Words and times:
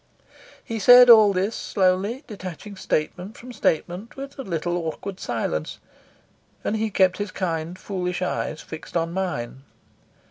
He 0.63 0.79
said 0.79 1.11
all 1.11 1.31
this 1.31 1.55
slowly, 1.55 2.23
detaching 2.25 2.75
statement 2.75 3.37
from 3.37 3.53
statement 3.53 4.15
with 4.15 4.39
a 4.39 4.41
little 4.41 4.75
awkward 4.77 5.19
silence, 5.19 5.77
and 6.63 6.75
he 6.75 6.89
kept 6.89 7.17
his 7.19 7.29
kind, 7.29 7.77
foolish 7.77 8.23
eyes 8.23 8.61
fixed 8.61 8.97
on 8.97 9.11
mine. 9.13 9.61